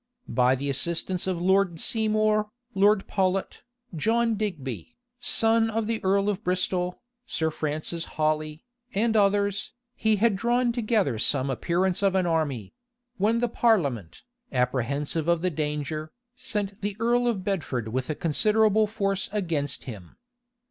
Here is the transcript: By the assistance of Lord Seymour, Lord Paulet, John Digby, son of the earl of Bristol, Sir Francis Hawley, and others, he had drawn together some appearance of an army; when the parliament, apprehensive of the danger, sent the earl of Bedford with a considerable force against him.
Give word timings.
By 0.27 0.55
the 0.55 0.67
assistance 0.67 1.27
of 1.27 1.39
Lord 1.39 1.79
Seymour, 1.79 2.49
Lord 2.73 3.07
Paulet, 3.07 3.61
John 3.95 4.33
Digby, 4.33 4.97
son 5.19 5.69
of 5.69 5.85
the 5.85 6.03
earl 6.03 6.27
of 6.27 6.43
Bristol, 6.43 7.03
Sir 7.27 7.51
Francis 7.51 8.05
Hawley, 8.17 8.63
and 8.95 9.15
others, 9.15 9.73
he 9.95 10.15
had 10.15 10.35
drawn 10.35 10.71
together 10.71 11.19
some 11.19 11.51
appearance 11.51 12.01
of 12.01 12.15
an 12.15 12.25
army; 12.25 12.73
when 13.17 13.41
the 13.41 13.47
parliament, 13.47 14.23
apprehensive 14.51 15.27
of 15.27 15.43
the 15.43 15.51
danger, 15.51 16.11
sent 16.35 16.81
the 16.81 16.97
earl 16.99 17.27
of 17.27 17.43
Bedford 17.43 17.89
with 17.89 18.09
a 18.09 18.15
considerable 18.15 18.87
force 18.87 19.29
against 19.31 19.83
him. 19.83 20.15